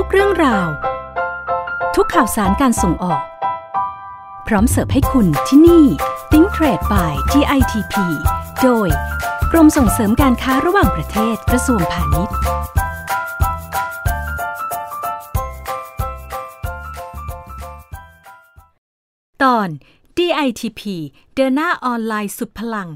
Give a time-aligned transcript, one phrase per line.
[0.00, 0.68] ทุกเรื่องราว
[1.96, 3.22] ทุกข่าวสารการส่งออก
[4.46, 5.84] พร้อมเสิร์ฟให้คุณที่นี่
[6.30, 7.94] Think Trade by GITP
[8.62, 8.88] โดย
[9.52, 12.36] กรมส่งเสริมการค้าระหว่างประเทศกระทรวงพาณิชย์
[19.42, 19.68] ตอน
[20.16, 20.82] DITP
[21.34, 22.88] เดินหน้าออนไลน์สุดพลัง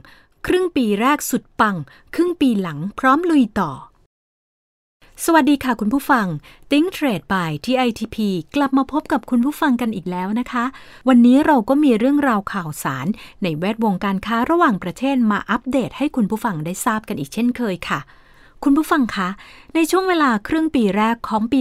[0.46, 1.77] ครึ่งปีแรกสุดปัง
[2.15, 3.73] ครึ่งปีหลังพร้อมลุยต่อ
[5.27, 6.27] สวัสดีค่ะคุณผู้ฟัง
[6.70, 8.16] Think Trade by TITP
[8.56, 10.65] กลับมาพบกับคุณผู้ฟังกันอีกแล้วนะคะ
[11.09, 13.06] วันนี้เราก็มีเรื่องราวข่าวสาร
[13.42, 18.01] ในแวดวงการค้าระหว่างประเทศมาอัปเดตให้คุณผู้ฟังได้ทราบกันอีกเช่นเคยค่ะ
[18.65, 19.28] คุณผู้ฟังคะ
[19.75, 21.61] ในช่วงเวลาครึ่งปีแรกของปี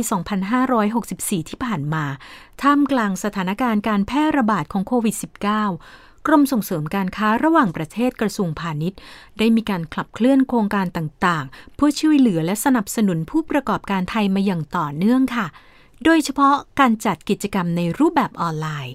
[0.74, 2.04] 2564 ที่ผ่านมา
[2.62, 5.16] ท่ามกลางสถานการณ์การแพร่ระบาดของโควิด
[5.72, 9.00] -19 กรมส่งเสริมการค้าระหว่างประเทศกระทรวงพาณิชย์
[9.38, 15.48] ได้มีการขับเคลื่อนโครงการต่างๆ เพื่อช่วยเหลือและสนับสนุนผู้ประกอบการไทยมาอย่างต่อเนื่องค่ะ
[16.04, 18.94] โดยเฉพาะการจัดกิจกรรมในรูปแบบออนไลน์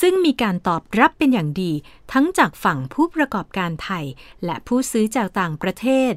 [0.00, 1.72] ซึ่งมีการตอบรับเป็นอย่างดี
[2.12, 4.04] ทั้งจากฝั่งผู้ประกอบการไทย
[4.44, 6.12] และผู้ซื้อจากต่างประเทศ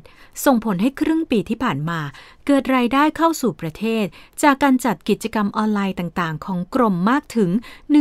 [0.45, 1.99] ส่งผลให้ครึ่งปีที่ผ่านมา
[2.45, 4.05] เกิดรายได้เข้าสู่ประเทศ
[4.43, 7.49] จากการจัดกิจกรรมออนไลน์ต่างๆ ของกรมมากถึง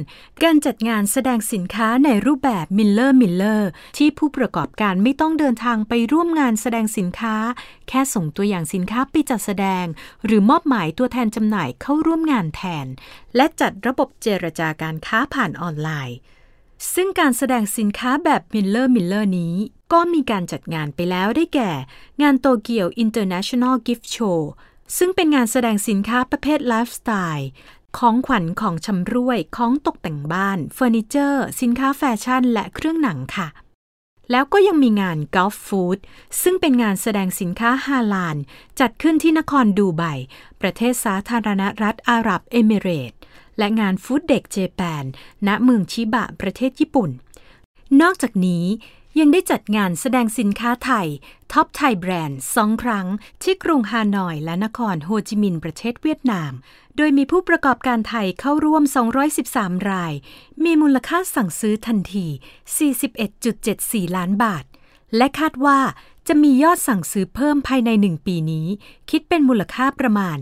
[0.44, 7.36] การจัดงานแสดงสินค้าในรูปแบบ Mirror Mirror ที่ผู้ประกอบการไม่ต้องเดินทางไปร่วมงานแสดงสินค้า
[7.88, 9.86] แค่ส่งตัวอย่างสินค้าไปจัดแสดง
[10.25, 12.88] หรือมอบหมายตัวแทนจำหน่ายเข้าร่วมงานแทน
[13.36, 16.18] และจัดระบบเจรจาการค้าผ่านออนไลน์
[16.94, 19.56] ซึ่งการแสดงสินค้าแบบ Mirror Mirror นี้
[19.94, 21.72] ก็มีการจัดงานไปแล้วได้แก่
[22.22, 24.40] งานโตเกียว International Gift Show
[24.98, 27.50] ซึ่งเป็นงานแสดงสินค้าประเภทไลฟ์สไตล์
[27.98, 33.47] ของขวัญของชำร่วย ของตกแต่งบ้าน เฟอร์นิเจอร์ สินค้าแฟชั่น และเครื่องหนังค่ะ
[34.31, 36.00] แล้วก็ยังมีงาน Gulfood
[36.41, 38.38] ซึ่งเป็นงานแสดงสินค้าฮาลาล
[38.80, 40.03] จัดขึ้นที่นครดูไบ
[40.62, 43.13] ประเทศสาธารณรัฐอาหรับเอมิเรต
[43.57, 45.06] และงาน Foodex Japan
[45.47, 47.09] ณ เมืองชิบะ ประเทศญี่ปุ่น
[48.02, 48.66] นอกจากนี้
[49.19, 51.07] ยังได้จัดงานแสดงสินค้าไทย
[51.53, 53.07] Top Thai Brands สองครั้ง
[53.44, 56.51] ที่กรุงฮานอยและนครโฮจิมินห์ประเทศเวียดนาม
[56.97, 58.84] โดยมีผู้ประกอบการไทยเข้าร่วม
[59.35, 60.13] 213 ราย
[60.63, 62.28] มีมูลค่าสั่งซื้อทันที
[63.41, 64.63] 41.74 ล้านบาท
[65.18, 65.80] และคาดว่า
[66.28, 68.68] จะมียอดสั่งซื้อเพิ่มภายใน 1 ปีนี้
[69.09, 70.38] คิดเป็นมูลค่าประมาณ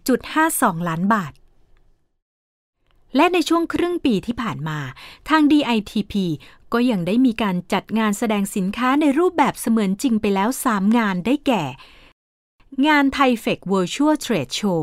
[0.00, 1.32] 602.52 ล้านบาท
[3.16, 4.78] และในช่วงครึ่งปีที่ผ่านมา
[5.28, 6.14] ทาง DITP
[6.72, 11.64] ก็ยังได้มีการจัดงานแสดงสินค้าในรูปแบบเสมือนจริงไปแล้ว 3 งานได้แก่
[12.86, 14.80] งาน t h a i f e c Virtual Trade Show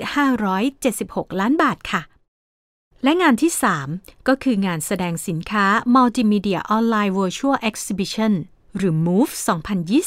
[0.65, 2.03] 576 ล้านบาทค่ะ
[3.03, 3.53] และงานที่
[3.91, 8.33] 3 ก็คืองานแสดงสินค้า Multimedia Online Virtual Exhibition
[8.77, 9.35] หรือ MOVE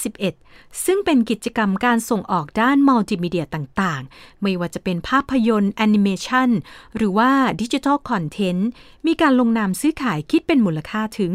[0.05, 6.49] 2021 ซึ่งเป็นกิจกรรมการส่งออกด้านมัลติมีเดียต่างๆ ไม่ว่าจะเป็นภาพยนตร์แอนิเมชัน
[6.95, 7.31] หรือว่า
[7.61, 8.69] digital content
[9.07, 11.31] มีการลงนามซื้อขายคิดเป็นมูลค่าถึง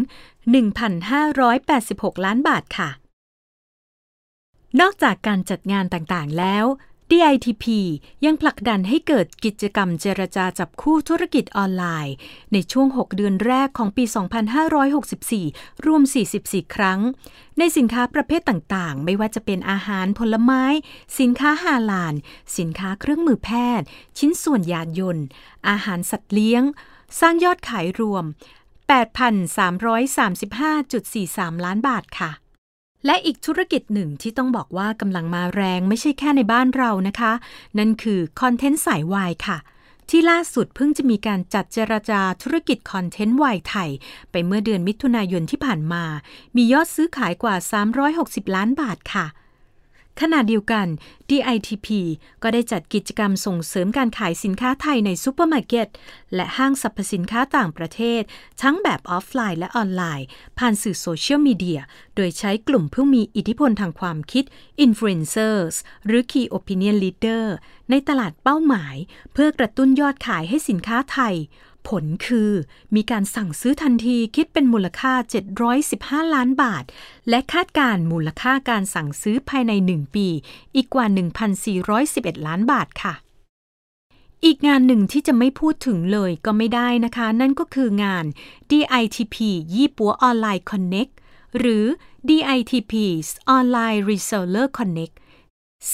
[0.70, 2.90] 1,586 ล้านบาทค่ะ
[4.80, 6.64] นอกจากการจัดงานต่างๆแล้ว
[7.12, 7.64] DITP
[8.24, 12.14] ยังผลักดันให้เกิดกิจกรรมเจรจาจับคู่ธุรกิจออนไลน์
[12.52, 14.04] ในช่วง 6 เดือนแรกของปี
[14.74, 16.02] 2564 รวม
[16.38, 17.00] 44 ครั้ง
[17.58, 20.64] ในสินค้าประเภทต่างๆ ไม่ว่าจะเป็นอาหารผลไม้
[21.18, 22.14] สินค้าฮาลาล
[22.58, 23.50] สินค้าเครื่องมือแพ
[23.80, 23.86] ทย์
[24.18, 25.24] ชิ้นส่วนยานยนต์
[25.68, 26.62] อาหารสัตว์เลี้ยง
[27.20, 28.24] สร้างยอดขายรวม
[28.92, 32.32] 8,335.43 ล้านบาทค่ะ
[33.06, 37.32] และอีกธุรกิจหนึ่งที่ต้องบอกว่ากำลังมาแรงไม่ใช่แค่ในบ้านเรานะคะ
[37.78, 39.58] นั่นคือคอนเทนต์สายวายค่ะ
[40.10, 43.90] ที่ล่าสุดเพิ่งจะมีการจัดเจรจาธุรกิจคอนเทนต์วายไทย
[44.30, 46.04] ไปเมื่อเดือนมิถุนายนที่ผ่านมา
[46.56, 47.54] มียอดซื้อขายกว่า
[48.04, 49.26] 360 ล้านบาทค่ะ
[50.20, 50.86] ขณะเดียวกัน
[51.30, 51.88] DITP
[52.42, 55.88] ก็ได้จัดกิจกรรมส่งเสริมการขายสินค้าไทยในซูเปอร์มาร์เก็ต
[56.34, 58.22] และห้างสรรพสินค้าต่างประเทศ
[58.62, 60.26] ทั้งแบบออฟไลน์และออนไลน์
[60.58, 61.80] ผ่านสื่อโซเชียลมีเดีย
[62.16, 64.44] โดยใช้กลุ่มผู้มีอิทธิพลทางความคิด
[64.84, 65.74] Influencers
[66.06, 67.44] หรือ Key Opinion Leader
[67.90, 68.96] ในตลาดเป้าหมาย
[69.32, 71.34] เพื่อกระตุ้นยอดขายให้สินค้าไทย
[71.88, 72.50] ผลคือ
[72.94, 75.12] มีการสั่งซื้อทันทีคิดเป็นมูลค่า
[75.74, 76.84] 715 ล้านบาท
[77.28, 80.28] และคาดการมูลค่าการสั่งซื้อภายใน 1 ปี
[80.76, 81.06] อีกกว่า
[81.76, 83.14] 1,411 ล้านบาทค่ะ
[84.44, 88.24] อีกงานหนึ่งที่จะไม่พูดถึงเลยก็ไม่ได้นะคะ นั่นก็คืองาน
[88.70, 89.36] DITP
[89.74, 91.12] ยี่ปัวออนไลน์ Connect
[91.58, 91.84] หรือ
[92.28, 95.14] DITP's Online Reseller Connect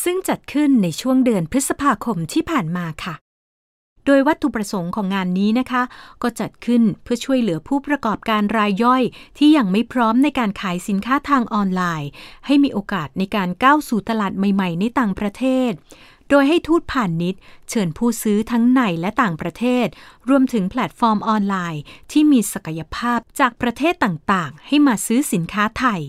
[0.03, 3.15] ซึ่งจัดขึ้นในช่วงเดือนพฤษภาคมที่ผ่านมาค่ะ
[4.11, 5.83] โดยวัตถุประสงค์ของงานนี้นะคะ
[6.23, 9.03] ก็จัดขึ้นเพื่อช่วยเหลือผู้ประกอบการรายย่อย
[9.39, 12.11] ที่ยังไม่พร้อมในการขายสินค้าทางออนไลน์
[12.47, 15.71] ให้มีโอกาสในการก้าวสู่ตลาดใหม่ ๆ ในต่างประเทศ
[16.31, 17.35] โดยให้ทูตพาณิชย์
[17.71, 19.87] เชิญผู้ซื้อทั้งในและต่างประเทศ
[20.29, 21.83] รวมถึงแพลตฟอร์มออนไลน์
[22.13, 26.01] ที่มีศักยภาพจากประเทศต่างๆ ให้มาซื้อสินค้าไทย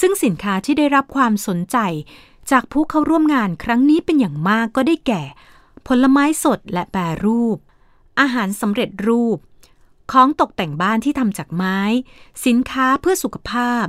[0.00, 1.78] ซึ่งสินค้าที่ได้รับความสนใจ
[2.50, 5.24] จากผู้เข้าร่วมงานครั้งนี้เป็นอย่างมากก็ได้แก่
[5.86, 7.58] ผลไม้สดและแปรรูป
[8.20, 9.38] อาหารสำเร็จรูป
[10.12, 11.78] ของตกแต่งบ้านที่ทำจากไม้
[12.46, 13.86] สินค้าเพื่อสุขภาพ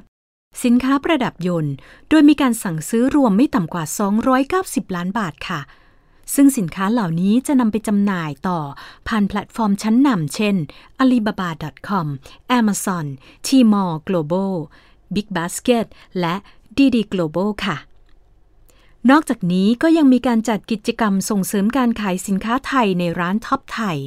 [0.64, 1.74] สินค้าประดับยนต์
[2.10, 3.84] โดยมีการสั่งซื้อรวมไม่ต่ำกว่า
[4.40, 5.62] 290 ล้านบาทค่ะ
[6.36, 8.60] ซึ่งสินค้าเหล่านี้จะนำไปจำหน่ายต่อ
[9.08, 10.56] ผ่านแพลตฟอร์มชั้นนำเช่น
[11.02, 12.08] Alibaba.com
[12.60, 13.06] Amazon
[13.48, 14.54] Tmall Global
[15.16, 15.86] Big Basket
[16.20, 16.36] และ
[16.78, 17.78] Didi Global ค่ะ
[19.10, 23.98] นอกจากนี้ก็ยังมีการจัดกิจกรรมส่งเสริมการขายสินค้าไทยในร้าน TopThai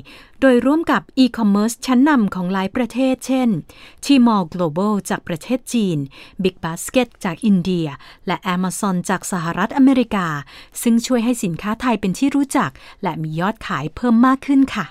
[0.40, 3.48] โดยร่วมกับอีคอมเมิร์ซชั้นนำของหลายประเทศ เช่น
[4.04, 5.98] Tmall Global จากประเทศจีน
[6.42, 7.86] Big Basket จากอินเดีย
[8.26, 10.26] และ Amazon จากสหรัฐอเมริกา
[10.82, 12.70] ซึ่งช่วยให้สินค้าไทยเป็นที่รู้จัก
[13.02, 14.86] และมียอดขายเพิ่มมากขึ้นค่ะ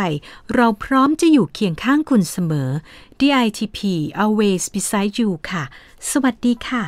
[0.55, 2.69] เราพร้อมจะอยู่เคียงข้างคุณเสมอ
[3.19, 3.79] DITP
[4.23, 5.63] always beside you ค่ะ
[6.11, 6.83] สวัสดีค่ะ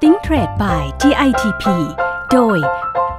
[0.00, 1.64] Think Trade by DITP
[2.32, 2.58] โดย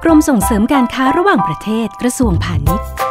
[0.02, 3.05] กรมส่งเสริมการค้าระหว่างประเทศกระทรวงพาณิชย์